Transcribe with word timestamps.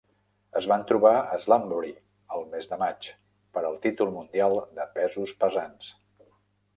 Es 0.59 0.67
van 0.69 0.83
trobar 0.91 1.11
a 1.17 1.37
Slamboree 1.43 1.99
el 2.37 2.47
mes 2.55 2.69
de 2.71 2.79
maig 2.85 3.09
per 3.57 3.65
al 3.69 3.77
títol 3.85 4.09
mundial 4.17 4.57
de 4.81 4.89
pesos 4.97 5.35
pesants. 5.45 5.91